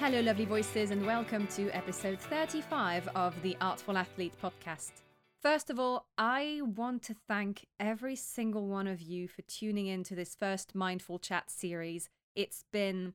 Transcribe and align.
Hello, 0.00 0.18
lovely 0.22 0.46
voices, 0.46 0.92
and 0.92 1.04
welcome 1.04 1.46
to 1.48 1.68
episode 1.72 2.18
35 2.18 3.06
of 3.08 3.42
the 3.42 3.54
Artful 3.60 3.98
Athlete 3.98 4.32
podcast. 4.42 4.92
First 5.42 5.68
of 5.68 5.78
all, 5.78 6.06
I 6.16 6.62
want 6.64 7.02
to 7.02 7.14
thank 7.28 7.66
every 7.78 8.16
single 8.16 8.66
one 8.66 8.86
of 8.86 9.02
you 9.02 9.28
for 9.28 9.42
tuning 9.42 9.88
in 9.88 10.02
to 10.04 10.14
this 10.14 10.34
first 10.34 10.74
Mindful 10.74 11.18
Chat 11.18 11.50
series. 11.50 12.08
It's 12.34 12.64
been 12.72 13.12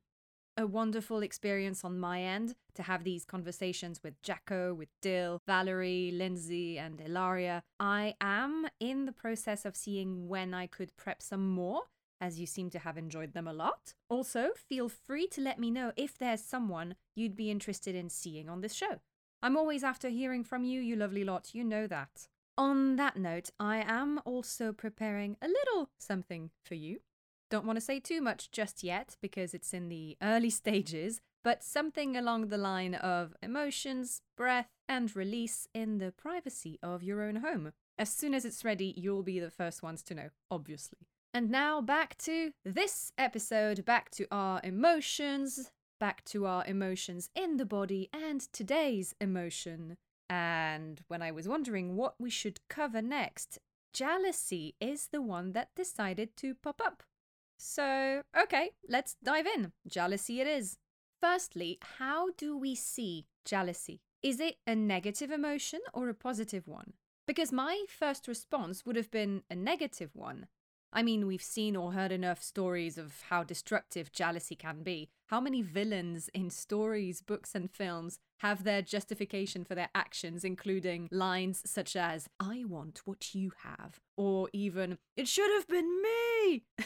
a 0.55 0.67
wonderful 0.67 1.23
experience 1.23 1.83
on 1.83 1.99
my 1.99 2.21
end 2.21 2.53
to 2.75 2.83
have 2.83 3.03
these 3.03 3.25
conversations 3.25 4.03
with 4.03 4.21
Jacko, 4.21 4.75
with 4.75 4.89
Dill, 5.01 5.41
Valerie, 5.47 6.11
Lindsay, 6.13 6.77
and 6.77 7.01
Ilaria. 7.01 7.63
I 7.79 8.13
am 8.21 8.67
in 8.79 9.05
the 9.05 9.11
process 9.11 9.65
of 9.65 9.75
seeing 9.75 10.27
when 10.27 10.53
I 10.53 10.67
could 10.67 10.95
prep 10.97 11.23
some 11.23 11.49
more 11.49 11.81
as 12.19 12.39
you 12.39 12.45
seem 12.45 12.69
to 12.71 12.79
have 12.79 12.97
enjoyed 12.97 13.33
them 13.33 13.47
a 13.47 13.53
lot. 13.53 13.93
Also, 14.09 14.49
feel 14.55 14.89
free 14.89 15.27
to 15.27 15.41
let 15.41 15.59
me 15.59 15.71
know 15.71 15.91
if 15.95 16.17
there's 16.17 16.41
someone 16.41 16.95
you'd 17.15 17.35
be 17.35 17.51
interested 17.51 17.95
in 17.95 18.09
seeing 18.09 18.49
on 18.49 18.61
this 18.61 18.73
show. 18.73 18.99
I'm 19.41 19.57
always 19.57 19.83
after 19.83 20.09
hearing 20.09 20.43
from 20.43 20.63
you, 20.63 20.81
you 20.81 20.95
lovely 20.95 21.23
lot, 21.23 21.53
you 21.53 21.63
know 21.63 21.87
that. 21.87 22.27
On 22.57 22.95
that 22.95 23.17
note, 23.17 23.49
I 23.59 23.83
am 23.85 24.19
also 24.25 24.71
preparing 24.71 25.35
a 25.41 25.47
little 25.47 25.89
something 25.99 26.51
for 26.63 26.75
you. 26.75 26.99
Don't 27.51 27.65
want 27.65 27.77
to 27.77 27.85
say 27.85 27.99
too 27.99 28.21
much 28.21 28.49
just 28.51 28.83
yet 28.83 29.17
because 29.21 29.53
it's 29.53 29.73
in 29.73 29.89
the 29.89 30.17
early 30.21 30.49
stages, 30.61 31.21
but 31.43 31.63
something 31.63 32.15
along 32.15 32.47
the 32.47 32.57
line 32.57 32.95
of 32.95 33.35
emotions, 33.43 34.21
breath, 34.35 34.69
and 34.87 35.15
release 35.15 35.67
in 35.73 35.97
the 35.97 36.11
privacy 36.11 36.79
of 36.81 37.03
your 37.03 37.21
own 37.21 37.37
home. 37.37 37.73
As 37.97 38.11
soon 38.11 38.33
as 38.33 38.45
it's 38.45 38.65
ready, 38.65 38.93
you'll 38.97 39.23
be 39.23 39.39
the 39.39 39.51
first 39.51 39.83
ones 39.83 40.01
to 40.03 40.15
know, 40.15 40.29
obviously. 40.49 41.07
And 41.35 41.51
now 41.51 41.81
back 41.81 42.17
to 42.19 42.53
this 42.63 43.11
episode, 43.17 43.83
back 43.83 44.09
to 44.11 44.25
our 44.31 44.61
emotions, 44.63 45.69
back 45.99 46.23
to 46.27 46.45
our 46.45 46.65
emotions 46.65 47.29
in 47.35 47.57
the 47.57 47.65
body, 47.65 48.09
and 48.13 48.39
today's 48.53 49.13
emotion. 49.19 49.97
And 50.29 51.01
when 51.09 51.21
I 51.21 51.31
was 51.31 51.45
wondering 51.45 51.97
what 51.97 52.15
we 52.17 52.29
should 52.29 52.61
cover 52.69 53.01
next, 53.01 53.59
jealousy 53.91 54.75
is 54.79 55.09
the 55.11 55.21
one 55.21 55.51
that 55.51 55.75
decided 55.75 56.37
to 56.37 56.55
pop 56.55 56.81
up. 56.81 57.03
So, 57.59 58.21
okay, 58.41 58.69
let's 58.87 59.17
dive 59.21 59.45
in. 59.45 59.73
Jealousy 59.85 60.39
it 60.39 60.47
is. 60.47 60.77
Firstly, 61.19 61.79
how 61.97 62.29
do 62.37 62.57
we 62.57 62.75
see 62.75 63.25
jealousy? 63.43 63.99
Is 64.23 64.39
it 64.39 64.55
a 64.65 64.73
negative 64.73 65.31
emotion 65.31 65.81
or 65.93 66.07
a 66.07 66.13
positive 66.13 66.65
one? 66.65 66.93
Because 67.27 67.51
my 67.51 67.83
first 67.89 68.25
response 68.25 68.85
would 68.85 68.95
have 68.95 69.11
been 69.11 69.43
a 69.49 69.55
negative 69.55 70.11
one. 70.13 70.47
I 70.93 71.03
mean, 71.03 71.27
we've 71.27 71.41
seen 71.41 71.75
or 71.75 71.91
heard 71.91 72.11
enough 72.11 72.41
stories 72.41 72.97
of 72.97 73.21
how 73.29 73.43
destructive 73.43 74.11
jealousy 74.11 74.55
can 74.55 74.81
be. 74.81 75.09
How 75.27 75.41
many 75.41 75.61
villains 75.61 76.29
in 76.33 76.49
stories, 76.49 77.21
books, 77.21 77.53
and 77.53 77.69
films 77.69 78.19
have 78.39 78.63
their 78.63 78.81
justification 78.81 79.65
for 79.65 79.75
their 79.75 79.89
actions, 79.93 80.43
including 80.43 81.09
lines 81.11 81.61
such 81.65 81.95
as, 81.95 82.29
I 82.39 82.63
want 82.65 83.01
what 83.05 83.33
you 83.35 83.51
have, 83.63 83.99
or 84.15 84.49
even, 84.53 84.97
it 85.17 85.27
should 85.27 85.51
have 85.51 85.67
been 85.67 86.01
me! 86.01 86.63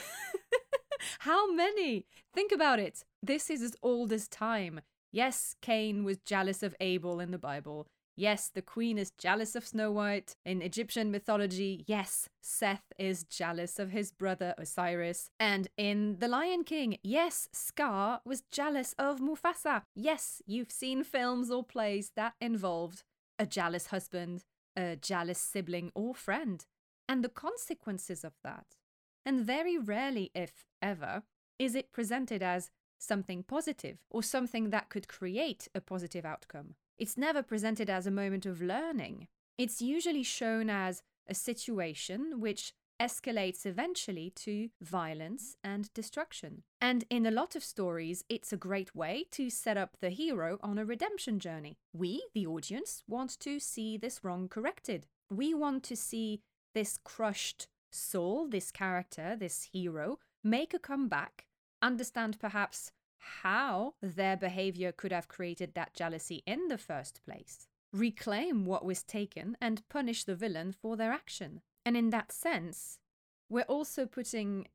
how 1.20 1.52
many? 1.52 2.06
Think 2.34 2.52
about 2.52 2.80
it. 2.80 3.04
This 3.22 3.50
is 3.50 3.62
as 3.62 3.76
old 3.84 4.12
as 4.12 4.28
time. 4.28 4.82
Yes, 5.12 5.56
Cain 5.62 6.04
was 6.04 6.18
jealous 6.20 6.64
of 6.64 6.76
Abel 6.80 7.20
in 7.20 7.32
the 7.32 7.38
Bible. 7.40 7.88
Yes, 8.20 8.50
the 8.54 8.62
queen 8.62 8.98
is 8.98 9.12
jealous 9.12 9.56
of 9.56 9.66
Snow 9.66 9.94
White. 9.94 10.36
In 10.46 10.62
Egyptian 10.62 11.10
mythology, 11.10 11.86
yes, 11.88 12.28
Seth 12.42 12.92
is 12.98 13.24
jealous 13.24 13.80
of 13.80 13.92
his 13.92 14.12
brother 14.12 14.54
Osiris. 14.58 15.32
And 15.40 15.70
in 15.78 16.18
The 16.20 16.28
Lion 16.28 16.66
King, 16.66 16.98
yes, 17.02 17.48
Scar 17.54 18.20
was 18.26 18.44
jealous 18.52 18.94
of 19.00 19.22
Mufasa. 19.22 19.84
Yes, 19.96 20.42
you've 20.46 20.70
seen 20.70 21.06
films 21.06 21.50
or 21.50 21.64
plays 21.64 22.12
that 22.18 22.34
involved 22.42 23.04
a 23.40 23.46
jealous 23.46 23.88
husband, 23.88 24.44
a 24.76 24.98
jealous 24.98 25.40
sibling 25.40 25.90
or 25.96 26.14
friend, 26.14 26.66
and 27.08 27.24
the 27.24 27.30
consequences 27.30 28.26
of 28.26 28.34
that. 28.44 28.76
And 29.26 29.46
very 29.46 29.78
rarely, 29.78 30.30
if 30.36 30.66
ever, 30.82 31.24
is 31.58 31.74
it 31.74 31.94
presented 31.94 32.44
as 32.44 32.70
something 32.98 33.44
positive 33.44 34.00
or 34.10 34.24
something 34.24 34.72
that 34.72 34.90
could 34.90 35.08
create 35.08 35.70
a 35.74 35.80
positive 35.80 36.26
outcome. 36.26 36.76
It's 37.00 37.18
never 37.18 37.42
presented 37.42 37.90
as 37.90 38.06
a 38.06 38.12
moment 38.12 38.46
of 38.46 38.62
learning. 38.62 39.30
It's 39.58 39.82
usually 39.82 40.24
shown 40.24 40.70
as 40.70 41.02
a 41.28 41.34
situation 41.34 42.42
which 42.42 42.74
escalates 43.02 43.66
eventually 43.66 44.32
to 44.36 44.68
violence 44.82 45.56
and 45.64 45.94
destruction. 45.94 46.64
And 46.82 47.06
in 47.10 47.26
a 47.26 47.32
lot 47.32 47.56
of 47.56 47.64
stories, 47.64 48.26
it's 48.28 48.52
a 48.52 48.58
great 48.58 48.94
way 48.94 49.26
to 49.32 49.50
set 49.50 49.78
up 49.78 49.96
the 50.02 50.10
hero 50.10 50.60
on 50.62 50.78
a 50.78 50.84
redemption 50.84 51.40
journey. 51.40 51.78
We, 51.94 52.22
the 52.34 52.46
audience, 52.46 53.04
want 53.08 53.40
to 53.40 53.62
see 53.62 53.96
this 53.96 54.22
wrong 54.22 54.50
corrected. 54.50 55.08
We 55.32 55.54
want 55.54 55.84
to 55.84 55.96
see 55.96 56.42
this 56.76 57.00
crushed 57.02 57.68
soul, 57.92 58.50
this 58.50 58.72
character, 58.72 59.38
this 59.40 59.70
hero, 59.72 60.20
make 60.44 60.74
a 60.74 60.80
comeback, 60.80 61.46
understand 61.82 62.40
perhaps 62.40 62.92
how 63.20 63.94
their 64.02 64.38
behavior 64.38 64.92
could 64.92 65.12
have 65.12 65.28
created 65.28 65.74
that 65.74 65.94
jealousy 65.94 66.44
in 66.46 66.68
the 66.68 66.78
first 66.78 67.22
place, 67.26 67.68
reclaim 67.94 68.66
what 68.66 68.86
was 68.86 69.04
taken, 69.04 69.58
and 69.62 69.88
punish 69.90 70.24
the 70.24 70.36
villain 70.36 70.72
for 70.72 70.98
their 70.98 71.12
action. 71.12 71.62
And 71.86 71.96
in 71.96 72.10
that 72.12 72.32
sense, 72.32 73.00
we're 73.50 73.64
also 73.64 74.06
putting 74.06 74.68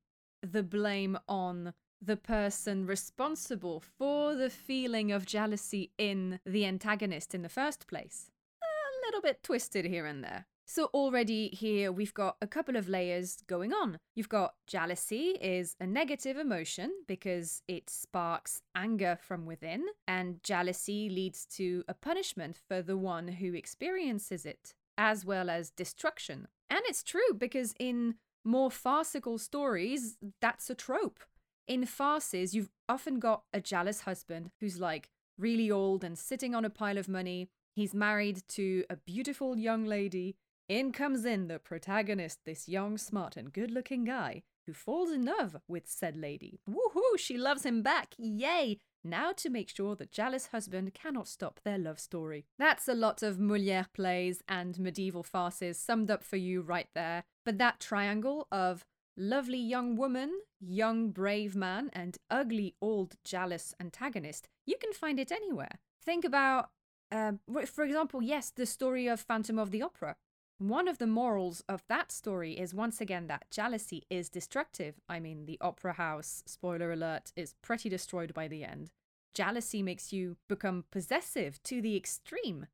the 0.43 0.62
blame 0.62 1.19
on 1.28 1.75
the 2.00 2.16
person 2.16 2.87
responsible 2.87 3.81
for 3.81 4.34
the 4.34 4.50
feeling 4.50 5.11
of 5.11 5.25
jealousy 5.25 5.91
in 5.97 6.38
the 6.44 6.66
antagonist 6.66 7.34
in 7.34 7.43
the 7.43 7.49
first 7.49 7.87
place. 7.87 8.31
A 8.62 9.06
little 9.06 9.22
bit 9.22 9.43
twisted 9.43 9.87
here 9.87 10.06
and 10.06 10.22
there. 10.22 10.47
So 10.67 10.87
already 10.95 11.49
here 11.49 11.93
we've 11.93 12.15
got 12.15 12.37
a 12.41 12.47
couple 12.47 12.77
of 12.77 12.89
layers 12.89 13.43
going 13.47 13.73
on. 13.73 13.99
You've 14.15 14.31
got 14.31 14.55
jealousy 14.67 15.37
is 15.41 15.77
a 15.79 15.87
negative 15.87 16.39
emotion 16.39 16.91
because 17.07 17.63
it 17.69 17.91
sparks 17.91 18.63
anger 18.75 19.19
from 19.21 19.45
within 19.45 19.87
and 20.09 20.43
jealousy 20.43 21.11
leads 21.11 21.45
to 21.57 21.85
a 21.87 21.95
punishment 21.95 22.59
for 22.67 22.81
the 22.81 22.97
one 22.97 23.29
who 23.29 23.53
experiences 23.53 24.47
it 24.47 24.75
as 24.97 25.25
well 25.25 25.51
as 25.51 25.71
destruction. 25.71 26.49
And 26.71 26.81
it's 26.87 27.03
true 27.03 27.35
because 27.37 27.75
in 27.79 28.15
more 28.43 28.71
farcical 28.71 29.39
stories 29.39 30.17
that's 30.41 30.71
a 30.71 30.75
trope. 30.75 31.21
In 31.69 31.85
farces 31.85 32.55
you've 32.55 32.71
often 32.89 33.19
got 33.19 33.43
a 33.53 33.61
jealous 33.61 34.03
husband 34.03 34.51
who's 34.61 34.81
like 34.81 35.11
really 35.39 35.71
old 35.71 36.05
and 36.05 36.19
sitting 36.19 36.55
on 36.55 36.65
a 36.65 36.71
pile 36.71 36.97
of 36.97 37.09
money. 37.09 37.49
He's 37.75 37.93
married 37.93 38.43
to 38.51 38.85
a 38.89 38.97
beautiful 38.97 39.59
young 39.59 39.85
lady 39.85 40.37
in 40.69 40.93
comes 40.93 41.25
in 41.25 41.49
the 41.49 41.59
protagonist, 41.59 42.41
this 42.45 42.69
young, 42.69 42.97
smart, 42.97 43.37
and 43.37 43.53
good 43.53 43.71
looking 43.71 44.05
guy, 44.05 44.43
who 44.67 44.73
falls 44.73 45.11
in 45.11 45.25
love 45.25 45.57
with 45.69 45.87
said 45.87 46.17
lady. 46.17 46.61
Woohoo, 46.69 47.19
she 47.19 47.37
loves 47.37 47.65
him 47.67 47.83
back, 47.83 48.15
yay! 48.19 48.79
Now 49.07 49.33
to 49.33 49.51
make 49.51 49.69
sure 49.69 49.95
the 49.95 50.07
jealous 50.07 50.47
husband 50.47 50.95
cannot 50.95 51.29
stop 51.29 51.61
their 51.63 51.77
love 51.77 52.01
story. 52.01 52.47
That's 52.59 52.89
a 52.89 52.95
lot 52.95 53.23
of 53.23 53.39
Moliere 53.39 53.87
plays 53.93 54.43
and 54.49 54.79
medieval 54.79 55.23
farces 55.23 55.79
summed 55.79 56.11
up 56.11 56.25
for 56.25 56.37
you 56.37 56.63
right 56.63 56.89
there. 56.95 57.25
But 57.45 57.59
that 57.59 57.81
triangle 57.81 58.49
of 58.51 58.87
lovely 59.15 59.59
young 59.59 59.97
woman, 59.97 60.41
young 60.59 61.11
brave 61.11 61.55
man, 61.55 61.91
and 61.93 62.17
ugly 62.31 62.75
old 62.81 63.17
jealous 63.25 63.75
antagonist, 63.79 64.49
you 64.65 64.77
can 64.81 64.95
find 64.95 65.21
it 65.21 65.31
anywhere. 65.31 65.81
Think 66.03 66.25
about, 66.25 66.71
uh, 67.13 67.33
for 67.67 67.85
example, 67.85 68.23
yes, 68.23 68.51
the 68.51 68.65
story 68.65 69.07
of 69.07 69.21
Phantom 69.21 69.59
of 69.59 69.71
the 69.71 69.83
Opera. 69.83 70.17
One 70.59 70.87
of 70.87 70.99
the 70.99 71.09
morals 71.09 71.65
of 71.69 71.83
that 71.89 72.13
story 72.13 72.53
is 72.53 72.73
once 72.73 73.01
again 73.01 73.27
that 73.27 73.51
jealousy 73.51 74.05
is 74.09 74.29
destructive. 74.29 75.01
I 75.09 75.19
mean, 75.19 75.47
the 75.47 75.59
opera 75.61 75.95
house, 75.95 76.45
spoiler 76.47 76.93
alert, 76.93 77.33
is 77.35 77.56
pretty 77.61 77.89
destroyed 77.89 78.33
by 78.33 78.47
the 78.47 78.62
end. 78.62 78.91
Jealousy 79.35 79.83
makes 79.83 80.12
you 80.12 80.37
become 80.49 80.85
possessive 80.93 81.61
to 81.65 81.83
the 81.83 81.97
extreme. 81.97 82.69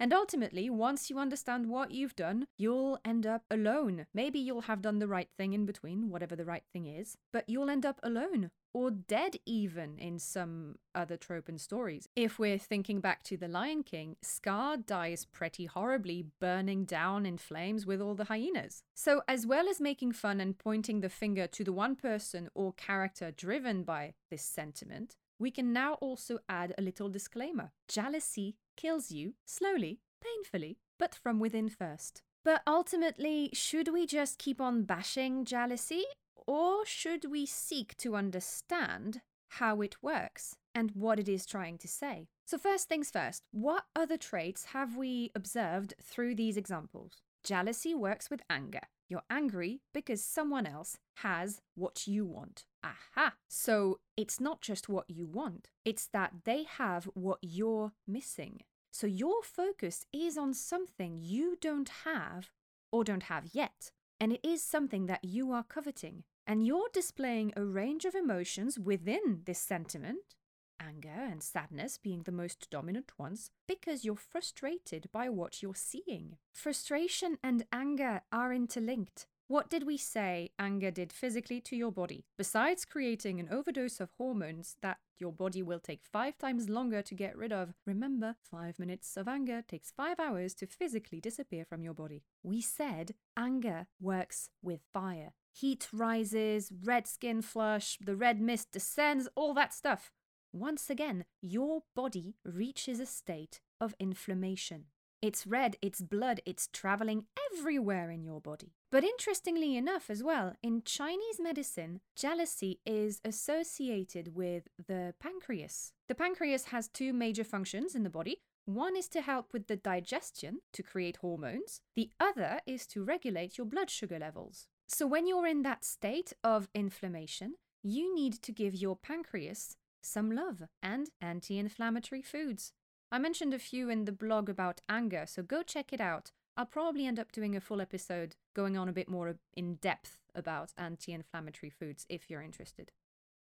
And 0.00 0.14
ultimately, 0.14 0.70
once 0.70 1.10
you 1.10 1.18
understand 1.18 1.68
what 1.68 1.90
you've 1.90 2.16
done, 2.16 2.46
you'll 2.56 2.98
end 3.04 3.26
up 3.26 3.44
alone. 3.50 4.06
Maybe 4.14 4.38
you'll 4.38 4.62
have 4.62 4.80
done 4.80 4.98
the 4.98 5.08
right 5.08 5.28
thing 5.36 5.52
in 5.52 5.66
between, 5.66 6.08
whatever 6.08 6.36
the 6.36 6.44
right 6.44 6.64
thing 6.72 6.86
is, 6.86 7.18
but 7.34 7.48
you'll 7.48 7.70
end 7.70 7.84
up 7.84 8.00
alone 8.02 8.50
or 8.76 8.90
dead 8.90 9.36
even 9.46 9.96
in 9.96 10.18
some 10.18 10.76
other 10.94 11.16
trope 11.16 11.48
and 11.48 11.58
stories. 11.58 12.06
If 12.14 12.38
we're 12.38 12.58
thinking 12.58 13.00
back 13.00 13.22
to 13.22 13.38
The 13.38 13.48
Lion 13.48 13.82
King, 13.82 14.16
Scar 14.20 14.76
dies 14.76 15.24
pretty 15.24 15.64
horribly, 15.64 16.26
burning 16.42 16.84
down 16.84 17.24
in 17.24 17.38
flames 17.38 17.86
with 17.86 18.02
all 18.02 18.14
the 18.14 18.24
hyenas. 18.24 18.82
So, 18.94 19.22
as 19.26 19.46
well 19.46 19.66
as 19.66 19.80
making 19.80 20.12
fun 20.12 20.42
and 20.42 20.58
pointing 20.58 21.00
the 21.00 21.08
finger 21.08 21.46
to 21.46 21.64
the 21.64 21.72
one 21.72 21.96
person 21.96 22.50
or 22.54 22.74
character 22.74 23.30
driven 23.30 23.82
by 23.82 24.12
this 24.30 24.42
sentiment, 24.42 25.16
we 25.38 25.50
can 25.50 25.72
now 25.72 25.94
also 25.94 26.40
add 26.46 26.74
a 26.76 26.82
little 26.82 27.08
disclaimer. 27.08 27.72
Jealousy 27.88 28.56
kills 28.76 29.10
you 29.10 29.32
slowly, 29.46 30.00
painfully, 30.22 30.76
but 30.98 31.14
from 31.14 31.40
within 31.40 31.70
first. 31.70 32.20
But 32.44 32.60
ultimately, 32.66 33.48
should 33.54 33.88
we 33.88 34.04
just 34.04 34.38
keep 34.38 34.60
on 34.60 34.82
bashing 34.82 35.46
jealousy 35.46 36.04
or 36.46 36.86
should 36.86 37.30
we 37.30 37.46
seek 37.46 37.96
to 37.98 38.16
understand 38.16 39.22
how 39.48 39.80
it 39.80 39.96
works 40.02 40.56
and 40.74 40.90
what 40.92 41.18
it 41.18 41.28
is 41.28 41.46
trying 41.46 41.78
to 41.78 41.88
say. 41.88 42.28
So, 42.44 42.58
first 42.58 42.88
things 42.88 43.10
first, 43.10 43.42
what 43.50 43.84
other 43.94 44.16
traits 44.16 44.66
have 44.66 44.96
we 44.96 45.30
observed 45.34 45.94
through 46.02 46.34
these 46.34 46.56
examples? 46.56 47.22
Jealousy 47.42 47.94
works 47.94 48.28
with 48.30 48.42
anger. 48.50 48.80
You're 49.08 49.22
angry 49.30 49.80
because 49.94 50.22
someone 50.22 50.66
else 50.66 50.98
has 51.16 51.60
what 51.74 52.06
you 52.06 52.24
want. 52.24 52.64
Aha! 52.82 53.34
So 53.48 54.00
it's 54.16 54.40
not 54.40 54.60
just 54.60 54.88
what 54.88 55.08
you 55.08 55.26
want, 55.26 55.68
it's 55.84 56.08
that 56.12 56.32
they 56.44 56.64
have 56.64 57.04
what 57.14 57.38
you're 57.40 57.92
missing. 58.06 58.62
So 58.92 59.06
your 59.06 59.42
focus 59.42 60.06
is 60.12 60.36
on 60.36 60.54
something 60.54 61.18
you 61.20 61.56
don't 61.60 61.90
have 62.04 62.50
or 62.90 63.04
don't 63.04 63.24
have 63.24 63.44
yet, 63.52 63.90
and 64.18 64.32
it 64.32 64.40
is 64.42 64.62
something 64.62 65.06
that 65.06 65.24
you 65.24 65.52
are 65.52 65.62
coveting. 65.62 66.24
And 66.46 66.64
you're 66.64 66.88
displaying 66.92 67.52
a 67.56 67.64
range 67.64 68.04
of 68.04 68.14
emotions 68.14 68.78
within 68.78 69.42
this 69.46 69.58
sentiment, 69.58 70.36
anger 70.80 71.08
and 71.08 71.42
sadness 71.42 71.98
being 71.98 72.22
the 72.22 72.30
most 72.32 72.70
dominant 72.70 73.12
ones, 73.18 73.50
because 73.66 74.04
you're 74.04 74.14
frustrated 74.14 75.08
by 75.12 75.28
what 75.28 75.60
you're 75.60 75.74
seeing. 75.74 76.36
Frustration 76.52 77.36
and 77.42 77.64
anger 77.72 78.20
are 78.30 78.52
interlinked. 78.52 79.26
What 79.48 79.70
did 79.70 79.86
we 79.86 79.96
say 79.96 80.50
anger 80.58 80.90
did 80.90 81.12
physically 81.12 81.60
to 81.62 81.76
your 81.76 81.92
body? 81.92 82.24
Besides 82.36 82.84
creating 82.84 83.40
an 83.40 83.48
overdose 83.50 84.00
of 84.00 84.10
hormones 84.18 84.76
that 84.82 84.98
your 85.18 85.32
body 85.32 85.62
will 85.62 85.80
take 85.80 86.02
five 86.04 86.38
times 86.38 86.68
longer 86.68 87.02
to 87.02 87.14
get 87.14 87.36
rid 87.36 87.52
of, 87.52 87.74
remember, 87.86 88.36
five 88.50 88.78
minutes 88.78 89.16
of 89.16 89.28
anger 89.28 89.62
takes 89.66 89.90
five 89.90 90.18
hours 90.20 90.54
to 90.54 90.66
physically 90.66 91.20
disappear 91.20 91.64
from 91.64 91.82
your 91.82 91.94
body. 91.94 92.22
We 92.42 92.60
said 92.60 93.14
anger 93.36 93.86
works 94.00 94.50
with 94.62 94.80
fire. 94.92 95.32
Heat 95.52 95.88
rises, 95.92 96.70
red 96.84 97.06
skin 97.06 97.42
flush, 97.42 97.98
the 98.00 98.16
red 98.16 98.40
mist 98.40 98.72
descends, 98.72 99.28
all 99.34 99.54
that 99.54 99.72
stuff. 99.72 100.12
Once 100.52 100.90
again, 100.90 101.24
your 101.40 101.82
body 101.94 102.34
reaches 102.44 103.00
a 103.00 103.06
state 103.06 103.60
of 103.80 103.94
inflammation. 103.98 104.86
It's 105.26 105.44
red, 105.44 105.76
it's 105.82 106.00
blood, 106.00 106.40
it's 106.46 106.68
traveling 106.72 107.24
everywhere 107.50 108.12
in 108.12 108.22
your 108.22 108.40
body. 108.40 108.76
But 108.92 109.02
interestingly 109.02 109.76
enough, 109.76 110.08
as 110.08 110.22
well, 110.22 110.54
in 110.62 110.82
Chinese 110.84 111.40
medicine, 111.40 111.98
jealousy 112.14 112.78
is 112.86 113.20
associated 113.24 114.36
with 114.36 114.68
the 114.86 115.14
pancreas. 115.18 115.94
The 116.06 116.14
pancreas 116.14 116.66
has 116.66 116.86
two 116.86 117.12
major 117.12 117.42
functions 117.42 117.96
in 117.96 118.04
the 118.04 118.08
body. 118.08 118.36
One 118.66 118.94
is 118.94 119.08
to 119.08 119.20
help 119.20 119.52
with 119.52 119.66
the 119.66 119.74
digestion 119.74 120.60
to 120.72 120.84
create 120.84 121.16
hormones, 121.16 121.80
the 121.96 122.10
other 122.20 122.60
is 122.64 122.86
to 122.92 123.02
regulate 123.02 123.58
your 123.58 123.66
blood 123.66 123.90
sugar 123.90 124.20
levels. 124.20 124.68
So, 124.86 125.08
when 125.08 125.26
you're 125.26 125.48
in 125.48 125.62
that 125.62 125.84
state 125.84 126.34
of 126.44 126.68
inflammation, 126.72 127.54
you 127.82 128.14
need 128.14 128.34
to 128.42 128.52
give 128.52 128.76
your 128.76 128.94
pancreas 128.94 129.76
some 130.04 130.30
love 130.30 130.62
and 130.84 131.10
anti 131.20 131.58
inflammatory 131.58 132.22
foods. 132.22 132.72
I 133.10 133.18
mentioned 133.18 133.54
a 133.54 133.58
few 133.58 133.88
in 133.88 134.04
the 134.04 134.12
blog 134.12 134.48
about 134.48 134.80
anger, 134.88 135.24
so 135.26 135.42
go 135.42 135.62
check 135.62 135.92
it 135.92 136.00
out. 136.00 136.32
I'll 136.56 136.66
probably 136.66 137.06
end 137.06 137.18
up 137.18 137.32
doing 137.32 137.54
a 137.54 137.60
full 137.60 137.80
episode 137.80 138.34
going 138.54 138.76
on 138.76 138.88
a 138.88 138.92
bit 138.92 139.08
more 139.08 139.36
in 139.54 139.74
depth 139.76 140.18
about 140.34 140.72
anti 140.76 141.12
inflammatory 141.12 141.70
foods 141.70 142.06
if 142.08 142.28
you're 142.28 142.42
interested. 142.42 142.90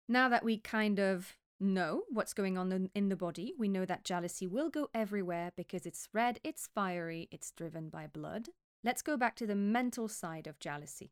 Now 0.07 0.29
that 0.29 0.43
we 0.43 0.57
kind 0.57 0.99
of 0.99 1.35
know 1.59 2.03
what's 2.09 2.33
going 2.33 2.57
on 2.57 2.89
in 2.93 3.09
the 3.09 3.15
body, 3.15 3.53
we 3.57 3.69
know 3.69 3.85
that 3.85 4.03
jealousy 4.03 4.45
will 4.45 4.69
go 4.69 4.89
everywhere 4.93 5.51
because 5.55 5.85
it's 5.85 6.09
red, 6.13 6.39
it's 6.43 6.69
fiery, 6.75 7.27
it's 7.31 7.51
driven 7.51 7.89
by 7.89 8.05
blood. 8.05 8.49
Let's 8.83 9.01
go 9.01 9.17
back 9.17 9.35
to 9.37 9.47
the 9.47 9.55
mental 9.55 10.07
side 10.07 10.45
of 10.45 10.59
jealousy. 10.59 11.11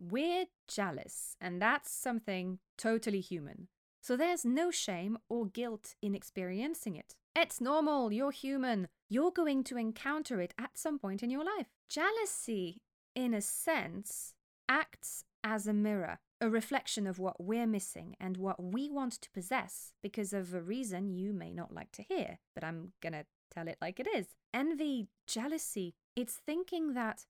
We're 0.00 0.46
jealous, 0.66 1.36
and 1.40 1.62
that's 1.62 1.92
something 1.92 2.58
totally 2.76 3.20
human. 3.20 3.68
So 4.00 4.16
there's 4.16 4.44
no 4.44 4.70
shame 4.70 5.18
or 5.28 5.46
guilt 5.46 5.94
in 6.02 6.14
experiencing 6.14 6.96
it. 6.96 7.14
It's 7.36 7.60
normal, 7.60 8.12
you're 8.12 8.30
human. 8.30 8.88
You're 9.08 9.32
going 9.32 9.64
to 9.64 9.76
encounter 9.76 10.40
it 10.40 10.54
at 10.56 10.78
some 10.78 10.98
point 10.98 11.22
in 11.22 11.30
your 11.30 11.44
life. 11.44 11.66
Jealousy, 11.88 12.80
in 13.14 13.34
a 13.34 13.40
sense, 13.40 14.34
acts 14.68 15.24
as 15.42 15.66
a 15.66 15.72
mirror, 15.72 16.20
a 16.40 16.48
reflection 16.48 17.06
of 17.06 17.18
what 17.18 17.42
we're 17.42 17.66
missing 17.66 18.14
and 18.20 18.36
what 18.36 18.62
we 18.62 18.88
want 18.88 19.12
to 19.20 19.30
possess 19.30 19.92
because 20.02 20.32
of 20.32 20.54
a 20.54 20.62
reason 20.62 21.12
you 21.12 21.32
may 21.32 21.52
not 21.52 21.74
like 21.74 21.90
to 21.92 22.02
hear, 22.02 22.38
but 22.54 22.62
I'm 22.62 22.92
gonna 23.02 23.24
tell 23.52 23.66
it 23.66 23.78
like 23.80 23.98
it 23.98 24.06
is. 24.06 24.26
Envy, 24.52 25.08
jealousy, 25.26 25.94
it's 26.14 26.34
thinking 26.34 26.94
that 26.94 27.26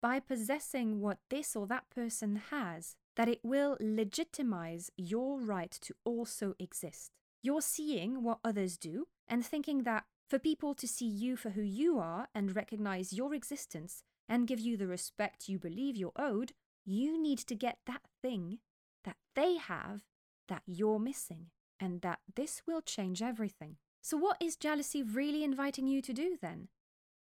by 0.00 0.20
possessing 0.20 1.00
what 1.00 1.18
this 1.30 1.56
or 1.56 1.66
that 1.66 1.90
person 1.90 2.42
has, 2.50 2.94
that 3.16 3.28
it 3.28 3.40
will 3.42 3.76
legitimize 3.80 4.90
your 4.96 5.40
right 5.40 5.76
to 5.82 5.94
also 6.04 6.54
exist. 6.60 7.10
You're 7.42 7.60
seeing 7.60 8.22
what 8.22 8.38
others 8.44 8.76
do 8.76 9.06
and 9.28 9.44
thinking 9.44 9.82
that 9.84 10.04
for 10.28 10.38
people 10.38 10.74
to 10.74 10.86
see 10.86 11.06
you 11.06 11.36
for 11.36 11.50
who 11.50 11.62
you 11.62 11.98
are 11.98 12.28
and 12.34 12.54
recognize 12.54 13.12
your 13.12 13.34
existence 13.34 14.02
and 14.28 14.46
give 14.46 14.60
you 14.60 14.76
the 14.76 14.86
respect 14.86 15.48
you 15.48 15.58
believe 15.58 15.96
you're 15.96 16.12
owed, 16.16 16.52
you 16.84 17.20
need 17.20 17.38
to 17.38 17.54
get 17.54 17.78
that 17.86 18.02
thing 18.22 18.58
that 19.04 19.16
they 19.34 19.56
have 19.56 20.02
that 20.48 20.62
you're 20.66 20.98
missing, 20.98 21.46
and 21.78 22.00
that 22.00 22.18
this 22.34 22.62
will 22.66 22.80
change 22.80 23.22
everything. 23.22 23.76
So, 24.02 24.16
what 24.16 24.38
is 24.40 24.56
jealousy 24.56 25.02
really 25.02 25.44
inviting 25.44 25.86
you 25.86 26.02
to 26.02 26.12
do 26.12 26.36
then? 26.40 26.68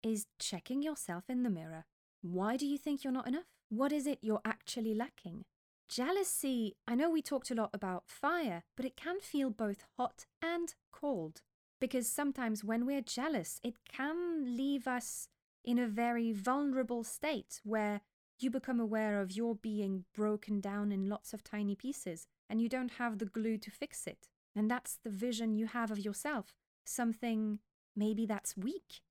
Is 0.02 0.26
checking 0.38 0.82
yourself 0.82 1.24
in 1.28 1.42
the 1.42 1.50
mirror. 1.50 1.86
Why 2.20 2.56
do 2.56 2.66
you 2.66 2.78
think 2.78 3.02
you're 3.02 3.12
not 3.12 3.26
enough? 3.26 3.44
What 3.70 3.92
is 3.92 4.06
it 4.06 4.18
you're 4.20 4.42
actually 4.44 4.94
lacking? 4.94 5.44
Jealousy, 5.88 6.76
I 6.86 6.94
know 6.94 7.10
we 7.10 7.22
talked 7.22 7.50
a 7.50 7.54
lot 7.54 7.70
about 7.72 8.04
fire, 8.06 8.64
but 8.76 8.86
it 8.86 8.96
can 8.96 9.20
feel 9.20 9.50
both 9.50 9.84
hot 9.98 10.26
and 10.42 10.74
cold. 10.92 11.42
Because 11.84 12.08
sometimes 12.08 12.64
when 12.64 12.86
we're 12.86 13.02
jealous, 13.02 13.60
it 13.62 13.74
can 13.86 14.56
leave 14.56 14.88
us 14.88 15.28
in 15.62 15.78
a 15.78 15.86
very 15.86 16.32
vulnerable 16.32 17.04
state 17.04 17.60
where 17.62 18.00
you 18.38 18.48
become 18.48 18.80
aware 18.80 19.20
of 19.20 19.32
your 19.32 19.54
being 19.54 20.06
broken 20.14 20.62
down 20.62 20.92
in 20.92 21.10
lots 21.10 21.34
of 21.34 21.44
tiny 21.44 21.74
pieces 21.76 22.26
and 22.48 22.62
you 22.62 22.70
don't 22.70 22.92
have 22.92 23.18
the 23.18 23.26
glue 23.26 23.58
to 23.58 23.70
fix 23.70 24.06
it. 24.06 24.28
And 24.56 24.70
that's 24.70 24.98
the 25.04 25.10
vision 25.10 25.56
you 25.56 25.66
have 25.66 25.90
of 25.90 25.98
yourself, 25.98 26.54
something 26.86 27.58
maybe 27.94 28.24
that's 28.24 28.56
weak. 28.56 29.02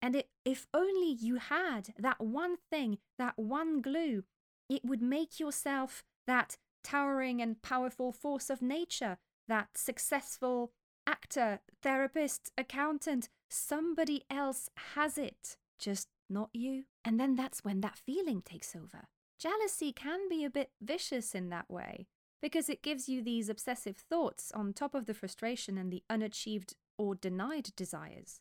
And 0.00 0.16
it, 0.16 0.30
if 0.42 0.66
only 0.72 1.12
you 1.12 1.36
had 1.36 1.92
that 1.98 2.22
one 2.22 2.56
thing, 2.70 2.96
that 3.18 3.34
one 3.36 3.82
glue, 3.82 4.24
it 4.70 4.86
would 4.86 5.02
make 5.02 5.38
yourself 5.38 6.02
that 6.26 6.56
towering 6.82 7.42
and 7.42 7.60
powerful 7.60 8.10
force 8.10 8.48
of 8.48 8.62
nature, 8.62 9.18
that 9.48 9.76
successful 9.76 10.72
actor, 11.06 11.60
therapist, 11.82 12.52
accountant, 12.56 13.28
somebody 13.48 14.24
else 14.30 14.68
has 14.94 15.18
it, 15.18 15.56
just 15.78 16.08
not 16.28 16.50
you. 16.52 16.84
And 17.04 17.18
then 17.18 17.36
that's 17.36 17.64
when 17.64 17.80
that 17.80 17.98
feeling 17.98 18.42
takes 18.42 18.74
over. 18.74 19.08
Jealousy 19.38 19.92
can 19.92 20.28
be 20.28 20.44
a 20.44 20.50
bit 20.50 20.70
vicious 20.80 21.34
in 21.34 21.48
that 21.50 21.70
way 21.70 22.06
because 22.40 22.68
it 22.68 22.82
gives 22.82 23.08
you 23.08 23.22
these 23.22 23.48
obsessive 23.48 23.96
thoughts 23.96 24.52
on 24.54 24.72
top 24.72 24.94
of 24.94 25.06
the 25.06 25.14
frustration 25.14 25.76
and 25.76 25.92
the 25.92 26.02
unachieved 26.08 26.74
or 26.98 27.14
denied 27.14 27.70
desires. 27.76 28.40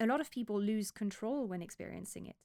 A 0.00 0.06
lot 0.06 0.20
of 0.20 0.30
people 0.30 0.60
lose 0.60 0.90
control 0.90 1.46
when 1.46 1.62
experiencing 1.62 2.26
it 2.26 2.36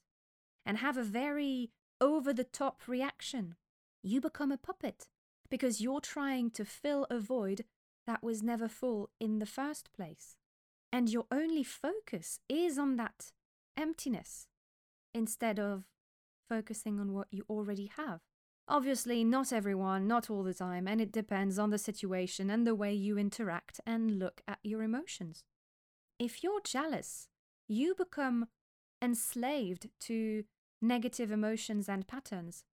and 0.66 0.78
have 0.78 0.96
a 0.96 1.02
very 1.02 1.70
over 2.00 2.32
the 2.32 2.44
top 2.44 2.82
reaction 2.86 3.54
you 4.04 4.20
become 4.20 4.52
a 4.52 4.58
puppet 4.58 5.08
because 5.50 5.80
you're 5.80 6.00
trying 6.00 6.50
to 6.50 6.64
fill 6.64 7.06
a 7.10 7.18
void 7.18 7.64
that 8.06 8.22
was 8.22 8.42
never 8.42 8.68
full 8.68 9.10
in 9.20 9.38
the 9.38 9.46
first 9.46 9.92
place. 9.92 10.36
And 10.92 11.08
your 11.08 11.26
only 11.32 11.64
focus 11.64 12.38
is 12.48 12.78
on 12.78 12.96
that 12.96 13.32
emptiness 13.76 14.46
instead 15.12 15.58
of 15.58 15.84
focusing 16.48 17.00
on 17.00 17.12
what 17.12 17.28
you 17.30 17.44
already 17.48 17.90
have. 17.96 18.20
Obviously, 18.66 19.24
not 19.24 19.52
everyone, 19.52 20.06
not 20.06 20.30
all 20.30 20.42
the 20.42 20.54
time, 20.54 20.88
and 20.88 21.00
it 21.00 21.12
depends 21.12 21.58
on 21.58 21.70
the 21.70 21.78
situation 21.78 22.48
and 22.48 22.66
the 22.66 22.74
way 22.74 22.94
you 22.94 23.18
interact 23.18 23.80
and 23.86 24.18
look 24.18 24.40
at 24.48 24.58
your 24.62 24.82
emotions. 24.82 25.44
If 26.18 26.42
you're 26.42 26.62
jealous, 26.62 27.28
you 27.68 27.94
become 27.94 28.46
enslaved 29.02 29.88
to 30.00 30.44
negative 30.80 31.30
emotions 31.30 31.88
and 31.88 32.06
patterns. 32.06 32.64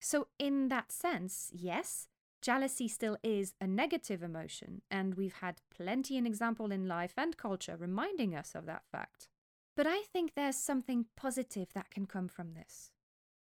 So, 0.00 0.28
in 0.38 0.68
that 0.68 0.92
sense, 0.92 1.50
yes, 1.52 2.08
jealousy 2.44 2.88
still 2.88 3.16
is 3.22 3.54
a 3.58 3.66
negative 3.66 4.22
emotion, 4.22 4.82
and 4.90 5.14
we've 5.14 5.40
had 5.40 5.62
plenty 5.74 6.18
an 6.18 6.26
example 6.26 6.70
in 6.70 6.86
life 6.86 7.14
and 7.16 7.38
culture 7.38 7.74
reminding 7.76 8.36
us 8.36 8.54
of 8.54 8.66
that 8.66 8.82
fact. 8.92 9.28
But 9.76 9.86
I 9.86 10.02
think 10.12 10.34
there's 10.34 10.56
something 10.56 11.06
positive 11.16 11.72
that 11.74 11.90
can 11.90 12.04
come 12.04 12.28
from 12.28 12.52
this. 12.52 12.90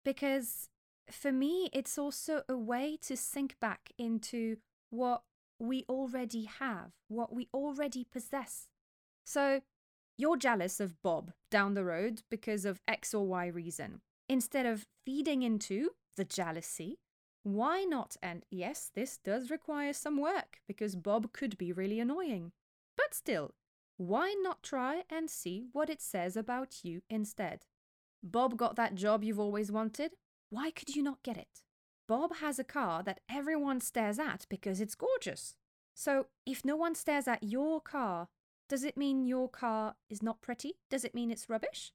Because 0.06 0.70
for 1.10 1.32
me, 1.32 1.70
it's 1.74 1.98
also 1.98 2.44
a 2.48 2.56
way 2.56 2.96
to 3.02 3.18
sink 3.18 3.56
back 3.60 3.92
into 3.98 4.58
what 4.92 5.24
we 5.60 5.84
already 5.90 6.46
have, 6.46 6.92
what 7.08 7.34
we 7.34 7.50
already 7.54 8.06
possess. 8.06 8.68
So, 9.26 9.62
you're 10.18 10.38
jealous 10.38 10.80
of 10.80 11.02
Bob 11.02 11.32
down 11.50 11.74
the 11.74 11.84
road 11.84 12.22
because 12.30 12.66
of 12.66 12.82
X 12.88 13.16
or 13.16 13.26
Y 13.26 13.48
reason. 13.48 14.02
Instead 14.30 14.68
of 14.68 14.86
feeding 15.06 15.42
into 15.42 15.90
the 16.16 16.26
jealousy. 16.26 17.00
Why 17.44 17.84
not? 17.84 18.18
And 18.22 18.46
yes, 18.52 18.92
this 18.94 19.18
does 19.18 19.50
require 19.50 19.94
some 19.94 20.20
work 20.20 20.60
because 20.68 20.96
Bob 20.96 21.34
could 21.34 21.58
be 21.58 21.72
really 21.72 22.00
annoying. 22.00 22.52
But 22.96 23.14
still, 23.14 23.56
why 23.98 24.36
not 24.42 24.64
try 24.64 25.04
and 25.10 25.30
see 25.30 25.66
what 25.74 25.90
it 25.90 26.02
says 26.02 26.38
about 26.38 26.84
you 26.84 27.02
instead? 27.10 27.66
Bob 28.24 28.58
got 28.58 28.76
that 28.76 28.96
job 28.96 29.24
you've 29.24 29.40
always 29.40 29.72
wanted. 29.72 30.12
Why 30.50 30.70
could 30.72 30.96
you 30.96 31.02
not 31.02 31.24
get 31.24 31.38
it? 31.38 31.64
Bob 32.08 32.36
has 32.38 32.60
a 32.60 32.64
car 32.64 33.04
that 33.04 33.22
everyone 33.30 33.80
stares 33.80 34.20
at 34.20 34.46
because 34.50 34.82
it's 34.82 34.96
gorgeous. 34.96 35.56
So, 35.96 36.28
if 36.46 36.64
no 36.64 36.76
one 36.76 36.96
stares 36.96 37.28
at 37.28 37.44
your 37.44 37.82
car, 37.82 38.28
does 38.70 38.84
it 38.84 38.98
mean 38.98 39.26
your 39.26 39.50
car 39.50 39.96
is 40.10 40.22
not 40.22 40.42
pretty? 40.42 40.74
Does 40.90 41.04
it 41.04 41.16
mean 41.16 41.32
it's 41.32 41.50
rubbish? 41.50 41.92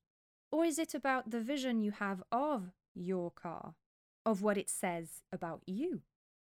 Or 0.50 0.65
is 0.65 0.79
it 0.79 0.95
about 0.95 1.31
the 1.31 1.41
vision 1.41 1.81
you 1.81 1.91
have 1.93 2.23
of 2.31 2.73
your 2.95 3.31
car, 3.31 3.75
of 4.26 4.42
what 4.42 4.59
it 4.59 4.68
says 4.68 5.23
about 5.33 5.62
you? 5.66 6.02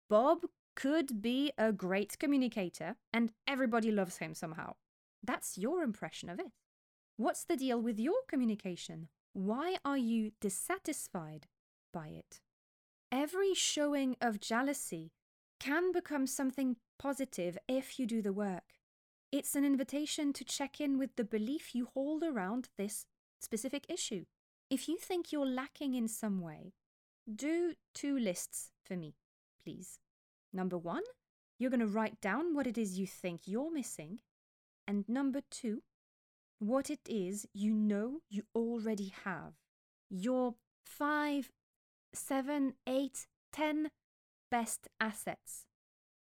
Bob 0.08 0.46
could 0.76 1.20
be 1.20 1.52
a 1.58 1.72
great 1.72 2.18
communicator 2.18 2.96
and 3.12 3.32
everybody 3.46 3.90
loves 3.90 4.18
him 4.18 4.34
somehow. 4.34 4.74
That's 5.22 5.58
your 5.58 5.82
impression 5.82 6.28
of 6.30 6.38
it. 6.38 6.52
What's 7.16 7.44
the 7.44 7.56
deal 7.56 7.80
with 7.80 7.98
your 7.98 8.22
communication? 8.28 9.08
Why 9.32 9.76
are 9.84 9.98
you 9.98 10.32
dissatisfied 10.40 11.46
by 11.92 12.08
it? 12.08 12.40
Every 13.10 13.54
showing 13.54 14.16
of 14.20 14.40
jealousy 14.40 15.12
can 15.60 15.92
become 15.92 16.26
something 16.26 16.76
positive 16.98 17.56
if 17.68 17.98
you 17.98 18.06
do 18.06 18.22
the 18.22 18.32
work. 18.32 18.74
It's 19.32 19.54
an 19.56 19.64
invitation 19.64 20.32
to 20.34 20.44
check 20.44 20.80
in 20.80 20.98
with 20.98 21.16
the 21.16 21.24
belief 21.24 21.74
you 21.74 21.88
hold 21.94 22.22
around 22.22 22.68
this 22.76 23.06
specific 23.40 23.86
issue. 23.88 24.24
If 24.70 24.88
you 24.88 24.96
think 24.96 25.32
you're 25.32 25.46
lacking 25.46 25.94
in 25.94 26.08
some 26.08 26.40
way, 26.40 26.72
do 27.32 27.74
two 27.94 28.18
lists 28.18 28.70
for 28.82 28.96
me, 28.96 29.14
please. 29.64 29.98
Number 30.52 30.78
one, 30.78 31.02
you're 31.58 31.70
going 31.70 31.80
to 31.80 31.86
write 31.86 32.20
down 32.20 32.54
what 32.54 32.66
it 32.66 32.76
is 32.76 32.98
you 32.98 33.06
think 33.06 33.42
you're 33.46 33.72
missing. 33.72 34.18
And 34.86 35.08
number 35.08 35.40
two, 35.50 35.82
what 36.58 36.90
it 36.90 37.00
is 37.06 37.46
you 37.52 37.72
know 37.72 38.20
you 38.28 38.42
already 38.54 39.12
have. 39.24 39.54
Your 40.10 40.54
five, 40.84 41.50
seven, 42.12 42.74
eight, 42.86 43.26
ten 43.52 43.90
best 44.50 44.88
assets. 45.00 45.64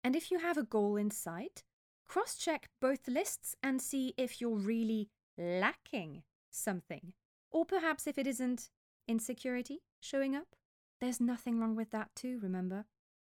And 0.02 0.14
if 0.14 0.30
you 0.30 0.38
have 0.38 0.58
a 0.58 0.62
goal 0.62 0.96
in 0.96 1.10
sight, 1.10 1.62
cross 2.06 2.36
check 2.36 2.68
both 2.80 3.08
lists 3.08 3.56
and 3.62 3.80
see 3.80 4.14
if 4.16 4.40
you're 4.40 4.56
really 4.56 5.08
lacking 5.38 6.22
something. 6.50 7.14
Or 7.50 7.64
perhaps 7.64 8.06
if 8.06 8.18
it 8.18 8.26
isn't 8.26 8.68
insecurity 9.08 9.80
showing 10.00 10.36
up. 10.36 10.56
There's 11.04 11.20
nothing 11.20 11.60
wrong 11.60 11.76
with 11.76 11.90
that, 11.90 12.08
too, 12.16 12.38
remember? 12.42 12.86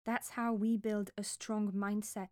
That's 0.04 0.30
how 0.30 0.52
we 0.52 0.76
build 0.76 1.11
a 1.18 1.25
strong 1.25 1.73
mindset. 1.73 2.28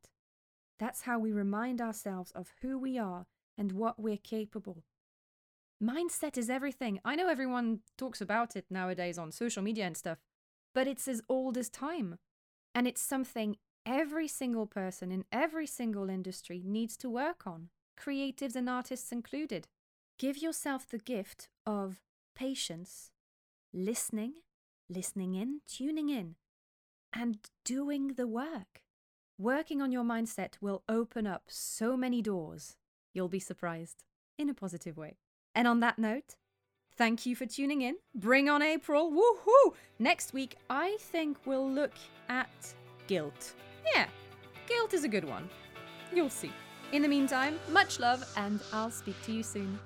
That's 0.78 1.02
how 1.02 1.18
we 1.18 1.32
remind 1.32 1.80
ourselves 1.80 2.30
of 2.36 2.52
who 2.62 2.78
we 2.78 2.98
are 2.98 3.26
and 3.58 3.72
what 3.72 3.98
we're 3.98 4.16
capable. 4.16 4.84
Mindset 5.82 6.38
is 6.38 6.48
everything. 6.48 7.00
I 7.04 7.16
know 7.16 7.26
everyone 7.26 7.80
talks 7.98 8.20
about 8.20 8.54
it 8.54 8.66
nowadays 8.70 9.18
on 9.18 9.32
social 9.32 9.60
media 9.60 9.86
and 9.86 9.96
stuff, 9.96 10.18
but 10.72 10.86
it's 10.86 11.08
as 11.08 11.20
old 11.28 11.58
as 11.58 11.68
time. 11.68 12.16
And 12.72 12.86
it's 12.86 13.02
something 13.02 13.56
every 13.84 14.28
single 14.28 14.68
person 14.68 15.10
in 15.10 15.24
every 15.32 15.66
single 15.66 16.08
industry 16.08 16.62
needs 16.64 16.96
to 16.98 17.10
work 17.10 17.44
on, 17.44 17.70
creatives 18.00 18.54
and 18.54 18.70
artists 18.70 19.10
included. 19.10 19.66
Give 20.16 20.38
yourself 20.38 20.88
the 20.88 20.98
gift 20.98 21.48
of 21.66 21.98
patience, 22.36 23.10
listening, 23.72 24.34
listening 24.88 25.34
in, 25.34 25.60
tuning 25.66 26.08
in, 26.08 26.36
and 27.14 27.38
doing 27.64 28.14
the 28.14 28.26
work. 28.26 28.82
Working 29.38 29.82
on 29.82 29.92
your 29.92 30.04
mindset 30.04 30.54
will 30.60 30.82
open 30.88 31.26
up 31.26 31.44
so 31.48 31.96
many 31.96 32.22
doors. 32.22 32.76
You'll 33.12 33.28
be 33.28 33.40
surprised 33.40 34.04
in 34.38 34.48
a 34.48 34.54
positive 34.54 34.96
way. 34.96 35.16
And 35.54 35.66
on 35.66 35.80
that 35.80 35.98
note, 35.98 36.36
thank 36.96 37.26
you 37.26 37.34
for 37.36 37.46
tuning 37.46 37.82
in. 37.82 37.96
Bring 38.14 38.48
on 38.48 38.62
April. 38.62 39.12
Woohoo! 39.12 39.74
Next 39.98 40.32
week, 40.32 40.56
I 40.70 40.96
think 41.00 41.38
we'll 41.46 41.70
look 41.70 41.94
at 42.28 42.74
guilt. 43.06 43.54
Yeah, 43.94 44.06
guilt 44.68 44.94
is 44.94 45.04
a 45.04 45.08
good 45.08 45.24
one. 45.24 45.48
You'll 46.12 46.30
see. 46.30 46.52
In 46.92 47.02
the 47.02 47.08
meantime, 47.08 47.58
much 47.70 47.98
love, 47.98 48.24
and 48.36 48.60
I'll 48.72 48.90
speak 48.90 49.20
to 49.24 49.32
you 49.32 49.42
soon. 49.42 49.78